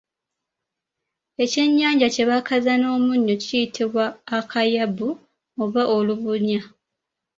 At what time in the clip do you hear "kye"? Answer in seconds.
2.13-2.23